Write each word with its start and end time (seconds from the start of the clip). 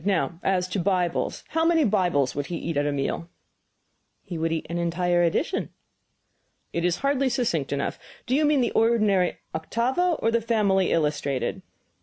Now, 0.03 0.39
as 0.41 0.67
to 0.69 0.79
Bibles. 0.79 1.43
How 1.49 1.63
many 1.63 1.83
Bibles 1.83 2.33
would 2.33 2.47
he 2.47 2.57
eat 2.57 2.75
at 2.75 2.87
a 2.87 2.91
meal?" 2.91 3.29
"He 4.23 4.35
would 4.35 4.51
eat 4.51 4.65
an 4.67 4.79
entire 4.79 5.21
edition." 5.21 5.69
"It 6.73 6.83
is 6.83 6.95
hardly 7.05 7.29
succinct 7.29 7.71
enough. 7.71 7.99
Do 8.25 8.33
you 8.33 8.43
mean 8.43 8.61
the 8.61 8.71
ordinary 8.71 9.37
octavo, 9.53 10.13
or 10.13 10.31
the 10.31 10.41
family 10.41 10.91
illustrated?" 10.91 11.61